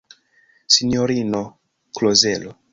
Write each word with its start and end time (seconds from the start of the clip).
Sinjorino 0.75 1.43
Klozelo! 1.99 2.59